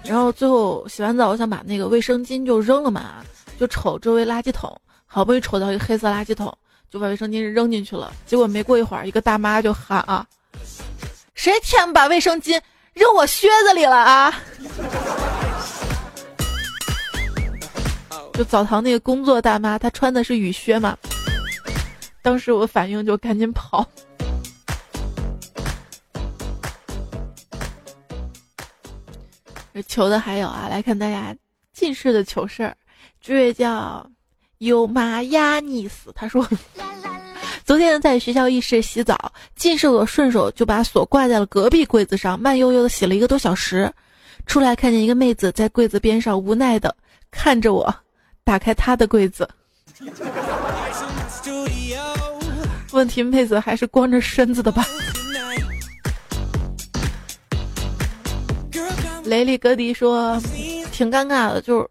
[0.05, 3.25] 然后最后洗完澡，我想把那个卫生巾就扔了嘛，
[3.59, 4.75] 就瞅周围垃圾桶，
[5.07, 6.53] 好不容易瞅到一个黑色垃圾桶，
[6.91, 8.13] 就把卫生巾扔进去了。
[8.27, 10.27] 结果没过一会儿，一个大妈就喊啊
[11.35, 12.61] ：“谁天把卫生巾
[13.01, 14.31] 扔我靴子里了啊？”
[18.35, 20.97] 就澡堂那个工作大妈，她穿的是雨靴嘛。
[22.23, 23.87] 当时我反应就赶紧跑。
[29.87, 31.35] 求的还有啊，来看大家
[31.73, 32.77] 近视的糗事儿。
[33.19, 34.07] 这位叫
[34.59, 36.43] 有玛亚尼斯，他说，
[36.75, 37.10] 啦啦
[37.71, 43.89] 昨天在学校浴室洗澡，近视我顺手就把锁挂在了隔壁柜子上，慢悠悠的洗了一个多小时，
[44.45, 46.93] 出来看见一个妹子在柜子边上无奈的
[47.31, 47.95] 看着我，
[48.43, 49.49] 打开她的柜子。
[52.91, 54.85] 问题妹子还是光着身子的吧？
[59.23, 60.37] 雷利格迪说，
[60.91, 61.89] 挺尴尬的，就是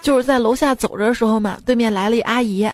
[0.00, 2.66] 就是在楼下走着的时候嘛，对面来了一阿姨，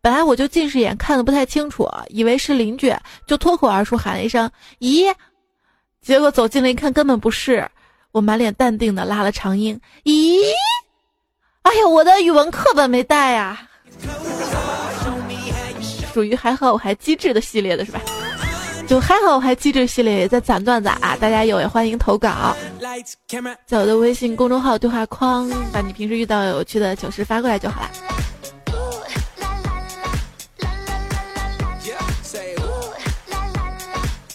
[0.00, 2.94] 本来我就近视眼看的不太清楚，以为是邻居，
[3.26, 5.06] 就脱口而出喊了一声“姨”，
[6.00, 7.68] 结果走近了一看，根本不是，
[8.12, 10.38] 我满脸淡定的拉了长音“咦”，
[11.62, 13.68] 哎呀，我的语文课本没带呀，
[16.14, 18.00] 属于还好我还机智的系列的是吧？
[18.86, 21.14] 就还好，我还机智系列也在攒段子啊！
[21.20, 22.56] 大家有也欢迎投稿，
[23.66, 27.90] 在我的微信公众号对话框，把你平时遇到有趣的糗事发过来就好了。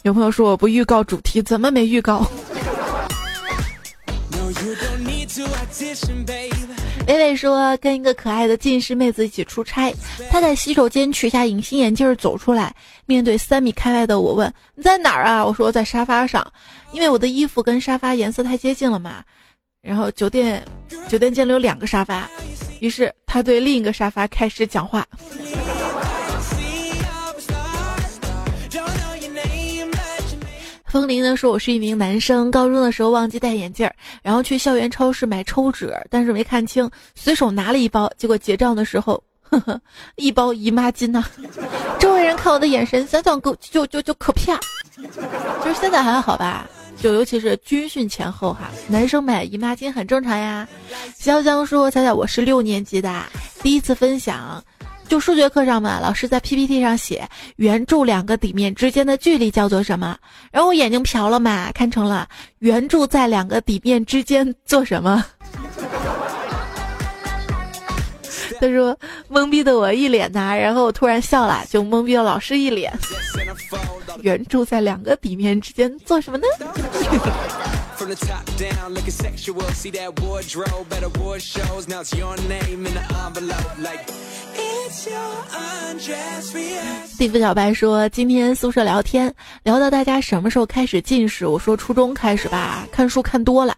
[0.03, 2.27] 有朋友说我不预告主题，怎么没预告？
[7.07, 9.93] 磊磊说跟一个可爱的近视妹子一起出差，
[10.29, 16.45] 他在洗手间取下隐形眼镜走出来，面对三米开外的我问：“你在哪儿啊？”我说：“在沙发上，
[16.91, 19.23] 因为我的衣服跟沙发颜色太接近了嘛。”
[19.81, 20.61] 然后酒店
[21.07, 22.29] 酒店间里有两个沙发，
[22.81, 25.07] 于是他对另一个沙发开始讲话。
[30.93, 39.81] 风铃呢说：“我是一名男生，高中的时候忘记戴眼镜儿，然后去校园超市买抽纸，但是没看清，随手拿了一包，结果结账的时候，呵呵，
[40.17, 41.25] 一包姨妈巾呐。
[41.99, 44.55] 周围人看我的眼神，想想就就就就可怕。
[45.65, 46.69] 就是现在还好吧，
[47.01, 50.67] 就尤其是军训前后哈，男生买姨妈巾很正常呀。
[51.19, 53.23] 潇湘说：彩彩，我是六年级的，
[53.63, 54.63] 第一次分享。”
[55.13, 60.17] 就数学课上嘛，老师在 PPT 上写圆柱两个底面之间的距离叫做什么？
[60.51, 62.27] 然后我眼睛瞟了嘛，看成了
[62.61, 65.23] 圆柱在两个底面之间做什么？
[68.59, 68.97] 他说
[69.29, 72.91] 懵逼的我一脸呐，然后我突然笑了，就懵逼了老师一脸。
[74.21, 76.47] 圆柱在两个底面之间做什么呢？
[87.17, 93.73] 地府小白说：“今天宿舍聊天，聊到大家什么时候开始近视，我说初中开始吧，看书看多了。”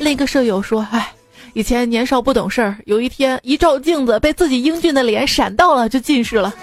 [0.00, 1.12] 另一个舍友说：“哎，
[1.52, 6.54] 以前年少不懂事儿，有一天一照镜子，被自己英俊的脸闪到了，就近视了。”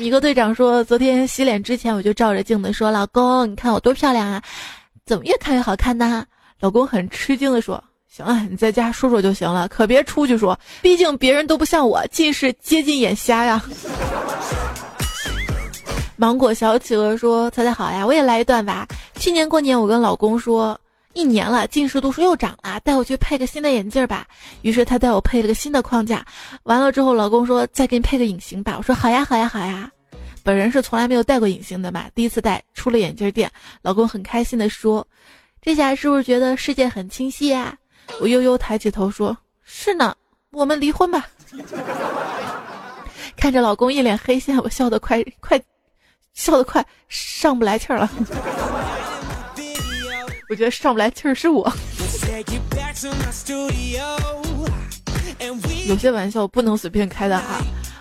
[0.00, 4.42] 米格队长说：“昨天洗脸之前，我就照着镜子说，老公，你看我多漂亮啊，
[5.04, 6.24] 怎么越看越好看呢？”
[6.58, 7.84] 老公很吃惊的说。
[8.08, 13.62] 行了，你在家说说就行了，可别出去说，毕竟别人都不像我近视接近眼瞎呀。
[16.16, 18.88] 芒果小企鹅说：“猜猜好呀，我也来一段吧。
[19.16, 20.80] 去年过年，我跟老公说，
[21.12, 24.26] 一年了，近视度数又涨了，带我去配个新的眼镜吧。
[24.62, 26.24] 于是他带我配了个新的框架。
[26.62, 28.76] 完了之后，老公说再给你配个隐形吧。
[28.78, 29.90] 我说好呀，好呀，好呀。
[30.42, 33.50] 本人是从来没有戴过隐形的嘛，第一次戴，出了眼镜店，
[33.82, 35.06] 老公很开心的说，
[35.60, 37.76] 这下是不是觉得世界很清晰呀？”
[38.20, 40.16] 我悠悠抬起头说：“是呢，
[40.52, 41.28] 我们离婚吧。
[43.36, 45.60] ”看着老公一脸黑线，我笑得快快，
[46.34, 48.10] 笑得快上不来气儿了。
[50.50, 51.70] 我觉得上不来气儿是我。
[55.86, 57.60] 有些玩笑不能随便开的哈。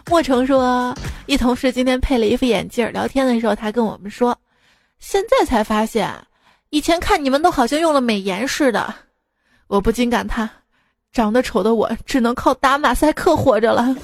[0.09, 0.93] 莫成说，
[1.27, 4.35] 一同事今天配了一副眼镜，聊天的时候他跟我们说，
[4.99, 6.11] 现在才发现，
[6.71, 8.91] 以前看你们都好像用了美颜似的。
[9.67, 10.49] 我不禁感叹，
[11.13, 13.95] 长得丑的我只能靠打马赛克活着了。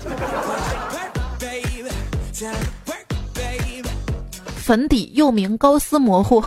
[4.56, 6.44] 粉底又名高斯模糊。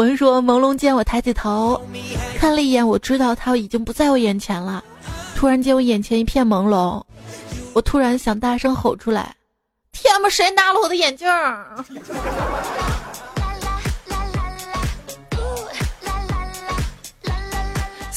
[0.00, 1.78] 文说朦胧间，我抬起头
[2.38, 4.82] 看了一眼，我知道他已经不在我眼前了。
[5.36, 7.02] 突然间，我眼前一片朦胧，
[7.74, 9.34] 我突然想大声吼出来
[9.92, 11.28] ：“天哪，谁拿了我的眼镜？”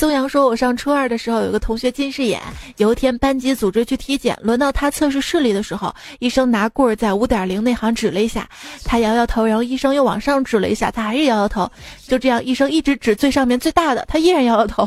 [0.04, 2.42] 东阳说：“我上初二的时候，有个同学近视眼。
[2.76, 8.46] 有一天，班级组织去体检，轮到他测试视力的时候，医生拿棍儿在五点零那行指了一下，
[8.84, 11.72] 他摇摇头，然后医生又往上指了一下，他还是摇摇头。
[12.06, 14.86] 就这样，医生一直指最上面最大的，他依然摇摇头。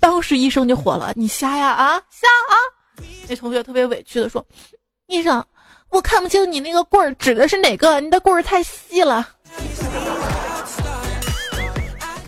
[0.00, 2.56] 当时医生就火了：‘你瞎呀啊瞎啊！’
[3.28, 4.42] 那同学特别委屈的说
[5.08, 5.44] ：‘医生，
[5.90, 9.28] 我看不清你那个棍儿指的是哪个，你的棍儿太细了。’”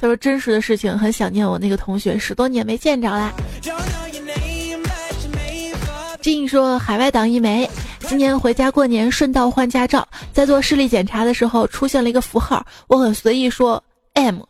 [0.03, 3.33] 他说：“真实的事情，很想念我那个同学，十多年没见着啦。”
[6.21, 13.81] 金说：“海外党一枚，今年回家过年，顺道换驾照，在做视力检查的时候出现了一个符号，我很随意说
[14.15, 14.41] M，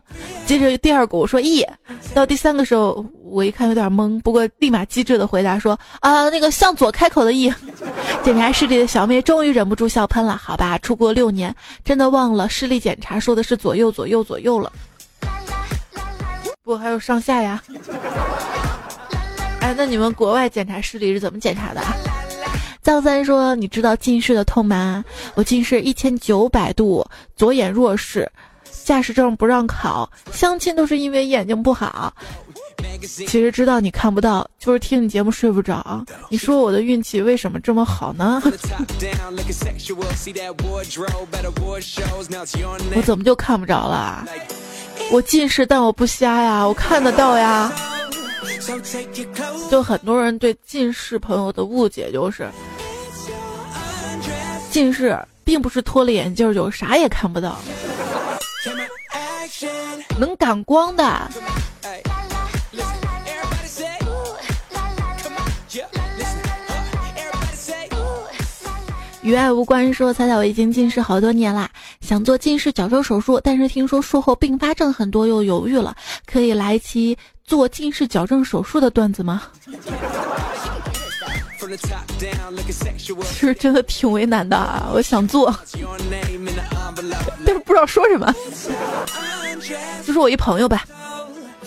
[0.46, 1.66] 接着第二个我说 E，
[2.14, 7.52] 到第三个时候我一看有点懵，不过立马机智的回答说啊那个向左开口的 E。
[8.24, 14.72] 检查视力的小妹终于忍不住笑喷了，好吧，出国六年，真的忘了视力检查说的是左右左右左右了。”
[16.64, 17.62] 不，还有上下呀。
[19.60, 21.80] 哎，那你们国外检查视力是怎么检查的？
[22.82, 25.04] 藏三说：“你知道近视的痛吗？
[25.34, 28.30] 我近视一千九百度，左眼弱视，
[28.84, 32.12] 驾驶证不让考，相亲都是因为眼睛不好。
[33.08, 36.04] 其实知道你看不到，就是听你节目睡不着。
[36.28, 38.40] 你说我的运气为什么这么好呢？
[42.94, 44.24] 我怎么就看不着了？”
[45.12, 47.70] 我近视，但我不瞎呀，我看得到呀。
[49.70, 52.48] 就很多人对近视朋友的误解就是，
[54.70, 57.58] 近视并不是脱了眼镜就啥也看不到，
[60.18, 61.30] 能感光的。
[69.20, 69.92] 与爱无关。
[69.92, 71.70] 说彩彩，我已经近视好多年啦，
[72.12, 75.96] 想做近视矫正手术，但是听说术后并发症很多，又犹豫了。
[76.26, 79.44] 可以来一期做近视矫正手术的段子吗？
[83.22, 85.56] 其实真的挺为难的，啊，我想做，
[87.46, 88.30] 但是不知道说什么。
[90.06, 90.84] 就是我一朋友吧，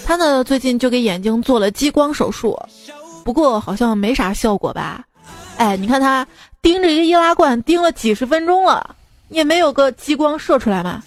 [0.05, 2.55] 他呢最近就给眼睛做了激光手术，
[3.23, 5.03] 不过好像没啥效果吧？
[5.57, 6.23] 哎，你看他。
[6.61, 8.95] 盯着一个易拉罐盯了几十分钟了，
[9.29, 11.03] 也没有个激光射出来嘛。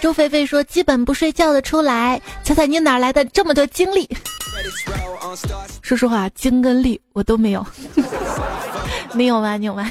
[0.00, 4.08] 周菲菲说：“基本不睡觉的出来，猜猜你哪来的这么多精力？”
[5.82, 7.64] 说实话，精跟力我都没有。
[9.12, 9.56] 你有吗？
[9.58, 9.90] 你有吗？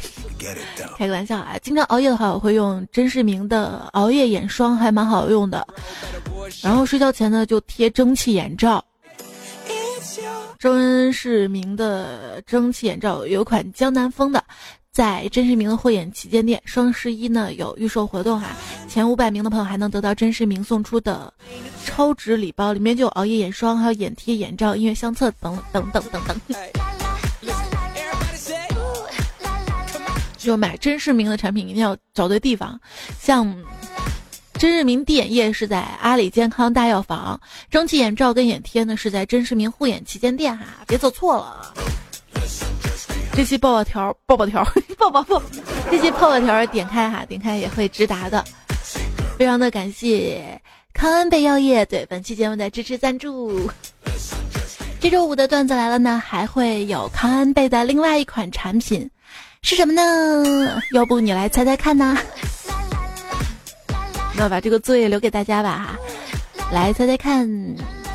[0.98, 1.56] 开个玩笑啊！
[1.62, 5.66] 经常熬夜的话，我会用甄视明的熬夜眼霜，还蛮好用的。
[6.64, 8.84] 然后睡觉前呢，就贴蒸汽眼罩。
[10.60, 14.44] 甄视明的蒸汽眼罩有款江南风的，
[14.92, 18.50] 在甄视明的护眼旗舰店双十一呢有预售活动哈，
[18.86, 21.34] 前五百名的朋友还能得到甄视明送出的
[21.86, 26.38] 超值礼包，里面就有熬夜眼霜、还有眼贴、眼罩、音乐相册等等等等等。
[30.38, 32.78] 就买甄视明的产品一定要找对地方，
[33.18, 33.56] 像。
[34.60, 37.40] 真视明滴眼液是在阿里健康大药房，
[37.72, 41.74] 蒸汽眼罩跟眼贴呢是在真视明护眼旗舰店哈，别走错了。
[43.32, 44.62] 这期抱抱条，抱抱条，
[44.98, 45.42] 抱抱抱，
[45.90, 48.44] 这期泡泡条点开哈，点开也会直达的。
[49.38, 53.72] 非常的感谢康恩贝药业对本期节目的支持赞助。
[55.00, 59.10] 这周五的段子来了呢，还会有康恩贝的另外一款产品
[59.62, 60.82] 是什么呢？
[60.92, 62.18] 要不你来猜猜看呢？
[64.40, 66.00] 那把这个作业留给大家吧哈，
[66.72, 67.46] 来猜猜看，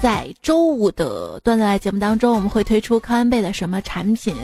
[0.02, 4.34] 在周五的段子来节目当中，我们会推出康恩贝的什么产品？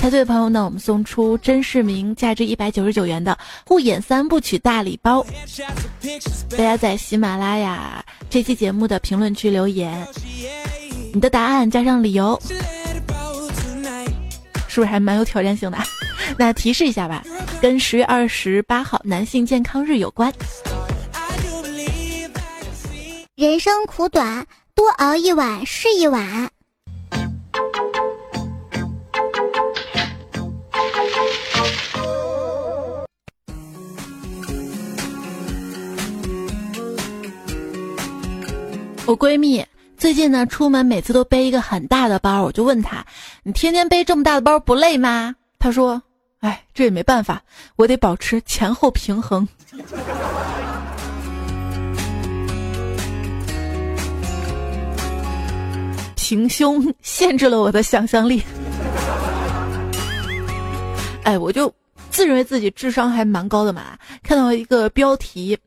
[0.00, 5.24] 猜对的朋友呢，我们送出真视明价值一百九十九元的护眼三部曲大礼包。
[6.50, 10.04] 大家在喜马拉雅这期节目的评论区留言，
[11.14, 12.36] 你的答案加上理由，
[14.66, 15.78] 是不是还蛮有挑战性的？
[16.36, 17.22] 那提示一下吧，
[17.60, 20.32] 跟十月二十八号男性健康日有关。
[23.42, 26.48] 人生苦短，多熬一晚是一晚。
[39.06, 39.66] 我闺蜜
[39.98, 43.04] 最近呢，出门每次都背一个很大的包，我就问她
[43.42, 46.00] ：“你天天背这么大的包不累吗？”她说
[46.38, 47.42] ：“哎，这也没办法，
[47.74, 49.48] 我得保持前后平衡。”
[56.32, 58.42] 平胸限制了我的想象力。
[61.24, 61.70] 哎，我就
[62.10, 63.98] 自认为自己智商还蛮高的嘛。
[64.22, 65.58] 看到一个标题，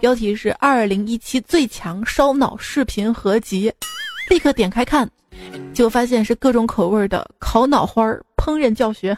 [0.00, 3.72] 标题是二零一七最强烧脑视频合集，
[4.28, 5.08] 立刻点开看，
[5.72, 8.06] 结果发现是各种口味的烤脑花
[8.36, 9.16] 烹饪教学。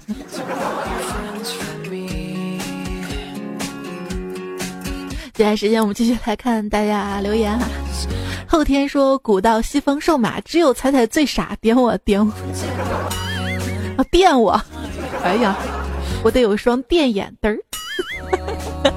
[5.34, 7.68] 接下来时间我们继续来看大家留言啊。
[8.46, 12.32] 后天说古道西风瘦马，只有彩彩最傻，点我点我
[13.96, 14.52] 啊电我，
[15.24, 15.56] 哎呀，
[16.22, 17.58] 我得有双电眼灯儿。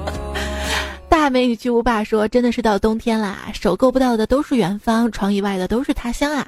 [1.08, 6.46] 大美女巨无霸说：“真的是到冬天啦，手够不到的都是远方，床以外的都是他乡啊！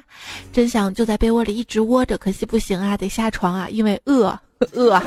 [0.53, 4.39] 真想就在被窝里一直窝着，可惜不行啊，得下床啊，因为饿
[4.71, 5.01] 饿。”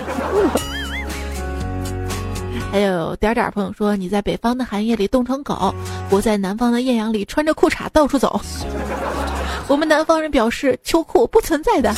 [2.74, 5.72] 还有点点朋友说：“你在北方的寒夜里冻成狗，
[6.10, 8.40] 我在南方的艳阳里穿着裤衩到处走。
[9.70, 11.94] ”我们南方人表示秋裤不存在的。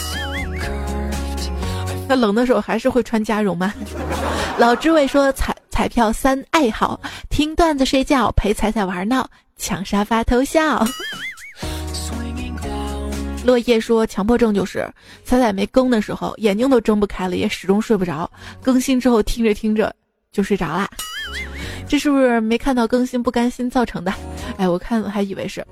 [2.06, 3.72] 那冷的时候还是会穿加绒吗？
[4.58, 7.00] 老知味说彩彩票三爱好：
[7.30, 10.86] 听段子睡觉，陪彩彩玩闹，抢沙发偷笑。
[13.46, 14.86] 落叶说强迫症就是
[15.24, 18.30] 彩彩没更的时候眼睛都睁不开了，也始终睡不着。
[18.60, 19.90] 更新之后听着听着
[20.36, 20.86] 就睡着啦，
[21.88, 24.12] 这是不是没看到更新不甘心造成的？
[24.58, 25.66] 哎，我看还以为是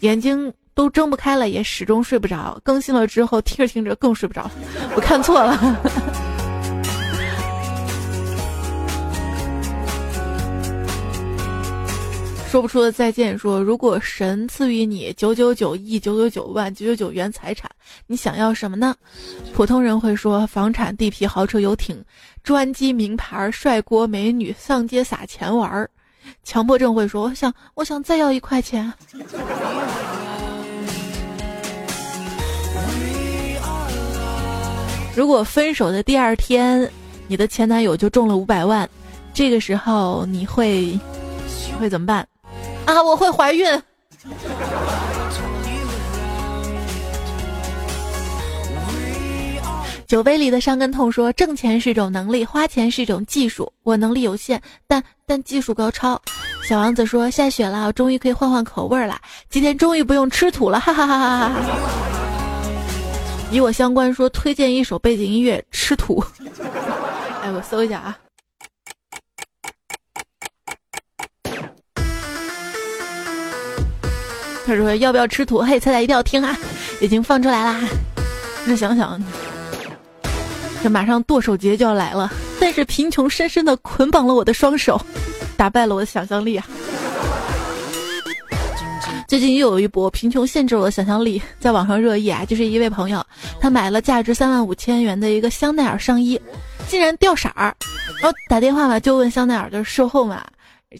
[0.00, 0.50] 眼睛。
[0.74, 2.58] 都睁不开了，也始终睡不着。
[2.64, 4.50] 更新了之后，听着听着更睡不着。
[4.96, 5.52] 我看错了。
[12.48, 13.36] 说不出的再见。
[13.38, 17.70] 说如果神赐予你九九九亿九九九万九九九元财产，
[18.06, 18.94] 你想要什么呢？
[19.52, 22.02] 普通人会说房产、地皮、豪车、游艇、
[22.42, 25.88] 专机、名牌、帅锅、美女，上街撒钱玩儿。
[26.44, 28.92] 强迫症会说我想我想再要一块钱。
[35.14, 36.90] 如果分手的第二天，
[37.26, 38.88] 你的前男友就中了五百万，
[39.34, 40.98] 这个时候你会
[41.78, 42.26] 会怎么办？
[42.86, 43.66] 啊，我会怀孕。
[50.12, 53.72] 酒杯里的伤根痛说：挣钱是一种能力，花钱是一种技术。
[53.82, 56.20] 我能力有限，但但技术高超。
[56.62, 59.18] 小王子说：下雪了，我终于可以换换口味了。
[59.48, 61.54] 今天终于不用吃土了，哈哈哈哈哈哈。
[63.50, 66.20] 与我相关，说推荐一首背景音乐《吃土》。
[67.40, 68.18] 哎，我搜一下啊。
[74.66, 75.60] 他说要不要吃土？
[75.60, 76.54] 嘿，猜猜一定要听啊！
[77.00, 77.80] 已经放出来啦。
[78.66, 79.18] 那想想，
[80.82, 82.30] 这马上剁手节就要来了，
[82.60, 85.00] 但是贫穷深深的捆绑了我的双手，
[85.56, 86.66] 打败了我的想象力啊。
[89.28, 93.24] 最近又有一波贫穷限制我的想象力，在网上热议啊，就是一位朋友，
[93.60, 96.38] 他买了价值三万五千元的一个香奈儿上衣，
[96.88, 97.74] 竟然掉色儿，
[98.20, 100.44] 然后打电话嘛就问香奈儿的售后嘛，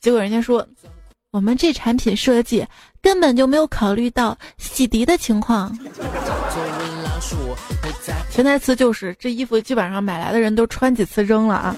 [0.00, 0.64] 结果人家说，
[1.32, 2.64] 我们这产品设计
[3.02, 5.76] 根本就没有考虑到洗涤的情况。
[8.30, 11.76] 潜台词就是这衣服基本上买来的人都穿几次扔了啊。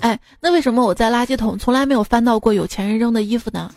[0.00, 3.70] 哎，那为什么我在垃圾桶从来没有翻到过有钱人扔的衣服呢？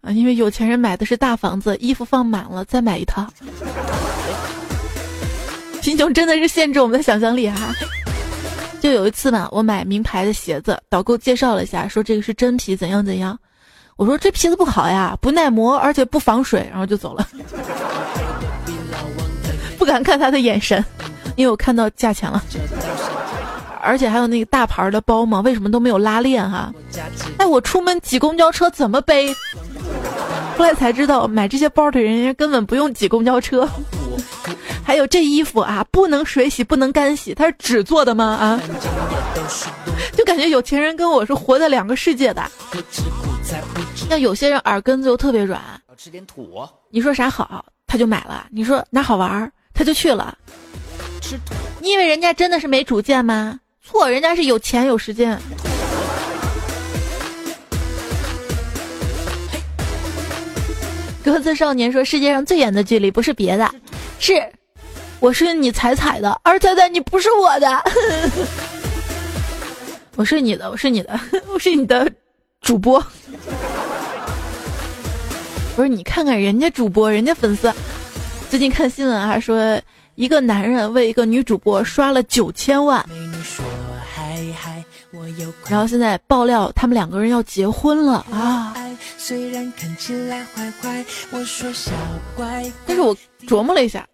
[0.00, 3.26] 啊，因为有钱人买的是大房子，衣服放满了再买一套。
[5.82, 7.74] 贫穷真的是限制我们的想象力哈。
[8.80, 13.38] 就有一次嘛，我买名牌的鞋子，导购介绍了一下，说这个是真皮，怎样怎样。
[13.96, 17.26] 我说这皮子不好呀，不耐磨，而且不防水，然后就走了。
[19.78, 20.84] 不敢看他的眼神。
[21.36, 22.42] 因为我看到价钱了，
[23.80, 26.74] 而且还有那个大牌的包嘛，为什么都没有拉链哈？
[27.36, 29.32] 哎，我出门挤公交车怎么背？
[30.56, 33.68] 后来才知道，买这些包的人家根本不用挤公交车。
[34.88, 38.24] 还有这衣服啊，不能水洗，不能干洗，它是纸做的吗？
[38.24, 38.58] 啊？
[40.16, 42.42] 就感觉有钱人跟我是活在两个世界的。
[43.94, 45.60] 像有些人耳根子又特别软，
[45.94, 46.66] 吃点土。
[46.88, 50.34] 你说啥好，他就买了；你说哪好玩，他就去了。
[51.80, 53.60] 你以为人家真的是没主见吗？
[53.84, 55.38] 错，人家是有钱有时间。
[61.22, 63.70] 格子少年说：“世界上最远的距离不是别的，
[64.18, 64.42] 是
[65.20, 67.82] 我是你彩彩的，而彩彩你不是我的。
[70.16, 71.18] 我是你的，我是你的，
[71.52, 72.10] 我是你的
[72.60, 73.04] 主播。
[75.76, 77.72] 不是你看看人家主播，人家粉丝，
[78.50, 79.80] 最近看新闻还说。”
[80.18, 83.08] 一个男人为一个女主播刷了九千万，
[85.66, 88.74] 然后现在爆料他们两个人要结婚了啊！
[92.86, 94.06] 但是我琢磨了一下，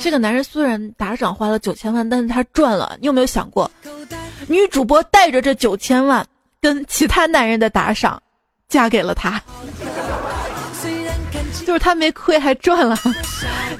[0.00, 2.96] 这个男人虽然打赏花了九千万，但是他赚了。
[3.00, 3.70] 你有没有想过，
[4.46, 6.26] 女主播带着这九千万
[6.60, 8.22] 跟其他男人的打赏，
[8.68, 9.42] 嫁给了他，
[11.66, 12.98] 就是他没亏还赚了，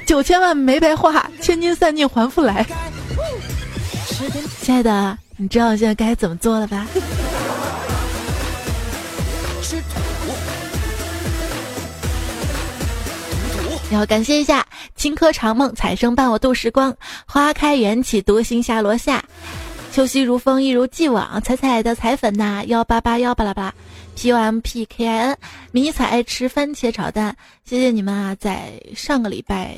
[0.06, 2.66] 九千万没白花，千金散尽还复来。
[4.60, 6.86] 亲爱的，你知道现在该怎么做了吧？
[13.92, 14.66] 要感谢一下
[14.96, 19.24] 青稞长梦彩生伴我度时光，花开缘起独行下罗夏，
[19.92, 23.74] 秋夕如风一如既往，彩彩的彩粉呐幺八八幺巴拉巴拉
[24.16, 25.38] ，P U M P K I N
[25.70, 27.34] 迷彩爱吃番茄炒蛋，
[27.64, 29.76] 谢谢你们啊，在上个礼拜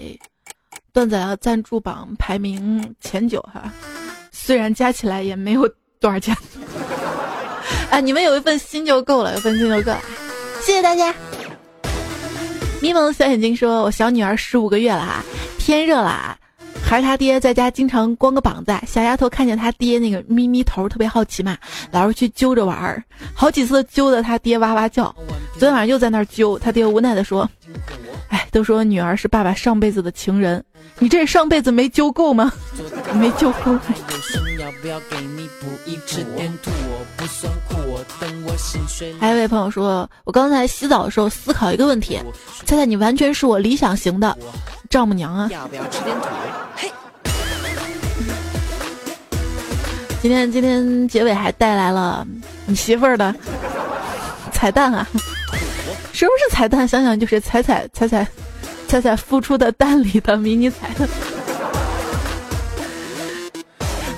[0.93, 3.73] 段子要赞助榜排名前九哈，
[4.51, 5.61] 虽然加起来也没有
[6.01, 6.37] 多少钱，
[7.89, 10.01] 啊， 你们有一份心就够了，有份心就够了，
[10.61, 11.15] 谢谢大家。
[12.83, 15.25] 迷蒙小眼睛说：“我小女儿十五个月了啊，
[15.57, 16.37] 天热了，
[16.99, 18.73] 是他爹在家经常光个膀子。
[18.87, 21.57] 小丫头看见他爹那个咪咪头，特别好奇嘛，
[21.91, 25.15] 老是去揪着玩儿，好几次揪的他爹哇哇叫。
[25.53, 27.49] 昨天晚上又在那儿揪，他爹无奈的说
[28.29, 30.65] ：‘哎，都说女儿是爸爸上辈子的情人，
[30.99, 32.53] 你这上辈子没揪够吗？
[33.15, 33.79] 没揪够。’”
[39.19, 42.19] 还有一位朋友说：“我刚才洗澡的时候思考一个问题，
[42.65, 44.37] 猜猜你完全是我理想型的
[44.89, 46.29] 丈母娘啊！”要不要吃点土？
[46.77, 46.91] 嘿
[50.23, 52.27] 今天今天结尾还带来了
[52.67, 53.35] 你媳妇儿的
[54.53, 55.07] 彩蛋啊！
[56.13, 56.87] 什么是彩蛋？
[56.87, 58.29] 想想就是彩彩彩彩
[58.87, 60.89] 彩彩孵出的蛋里的迷你彩。
[60.89, 61.07] 好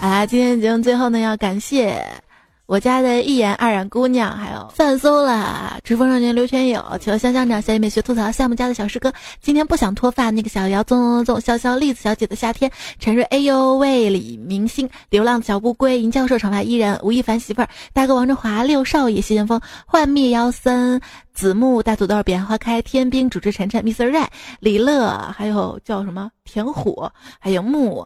[0.02, 2.04] 好啦，今天节目最后呢，要感谢。
[2.66, 21.00] 我家的一眼二染姑娘，还有范搜了，直风少年刘全友，求香香长小美学吐槽项目家的小师哥，今天不想脱发那个小姚，纵纵潇潇栗子小姐的夏天，陈瑞哎呦喂李明星，流浪小乌龟，银教授长发伊人，吴亦凡媳妇儿，大哥王振华，六少爷谢剑锋，幻灭妖森，
[21.32, 24.10] 子木大土豆，彼岸花开，天兵主持晨晨，Mr.
[24.10, 24.26] Ray，
[24.58, 28.04] 李乐，还有叫什么田虎，还有木，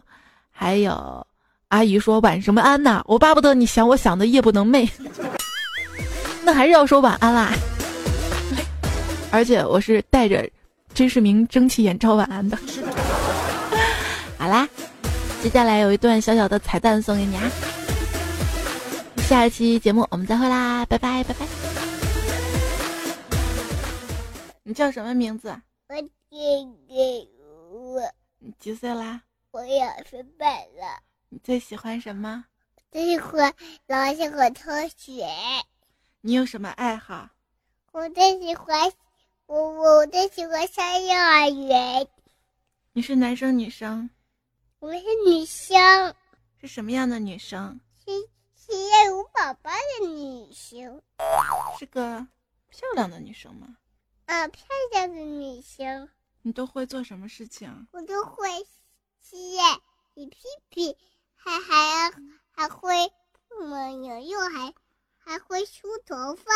[0.50, 1.25] 还有。
[1.68, 3.02] 阿姨说晚什么安呐？
[3.06, 4.88] 我巴不得你想我想的夜不能寐。
[6.44, 7.52] 那还是要说晚安啦。
[9.32, 10.48] 而且我是带着
[10.94, 12.56] 甄世明蒸汽眼罩晚安的。
[14.38, 14.68] 好啦，
[15.42, 17.42] 接下来有一段小小的彩蛋送给你啊。
[19.28, 21.46] 下一期节目我们再会啦，拜拜拜拜。
[24.62, 25.48] 你叫什么名字？
[25.88, 26.08] 我姐
[26.88, 27.26] 姐
[27.72, 28.00] 我。
[28.38, 29.20] 你几岁啦？
[29.50, 31.02] 我两岁半了。
[31.28, 32.44] 你最喜欢什么？
[32.92, 33.52] 最喜欢
[33.86, 35.26] 老师和同学。
[36.20, 37.28] 你有什么爱好？
[37.90, 38.92] 我最喜欢
[39.46, 42.08] 我我最喜欢上幼儿园。
[42.92, 44.08] 你是男生女生？
[44.78, 46.14] 我是女生。
[46.60, 47.80] 是什么样的女生？
[48.04, 48.12] 是
[48.54, 49.70] 是业务宝宝
[50.00, 51.02] 的女生。
[51.78, 52.24] 是个
[52.68, 53.76] 漂亮的女生吗？
[54.26, 56.08] 啊，漂亮的女生。
[56.42, 57.88] 你都会做什么事情？
[57.90, 58.48] 我都会
[59.20, 59.58] 吸
[60.14, 60.96] 洗屁屁。
[61.46, 62.12] 还还
[62.50, 62.92] 还会
[63.48, 64.26] 怎么样？
[64.26, 64.74] 又还
[65.16, 66.52] 还会梳头发，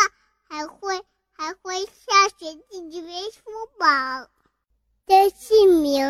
[0.48, 3.40] 还会还会下学记准备书
[3.78, 3.86] 包。
[5.06, 6.02] 真是明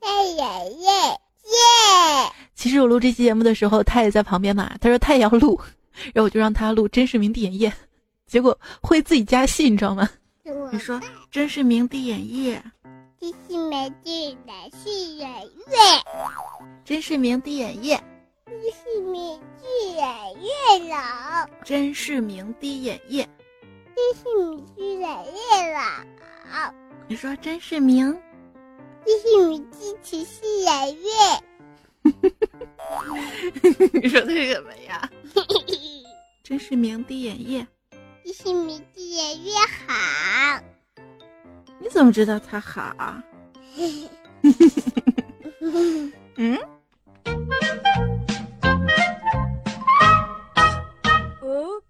[0.00, 2.32] 太爷爷耶！
[2.54, 4.72] 其实我录这期节目的时候，他也在旁边嘛。
[4.80, 5.60] 他说他也要录，
[6.14, 7.72] 然后我就让他录真实名第眼液，
[8.26, 10.08] 结果会自己加戏，你知道吗？
[10.72, 12.62] 你说真实名第眼液。
[13.20, 14.30] 真是名第
[15.18, 15.46] 眼液。
[16.84, 18.02] 真是名第眼液。
[18.52, 20.04] 真是名第眼
[20.42, 20.46] 月
[20.90, 23.26] 老，真是名滴眼液，
[23.96, 25.80] 真是名第眼月老。
[27.08, 28.14] 你说真是名，
[29.06, 31.08] 真是名第七夕眼月。
[34.02, 35.10] 你说的 是什么呀？
[36.44, 37.66] 真是名滴眼液，
[38.22, 39.52] 真是名第眼月
[39.86, 40.62] 好。
[41.80, 42.94] 你怎么知道他好？
[46.36, 46.58] 嗯。
[51.52, 51.84] Hook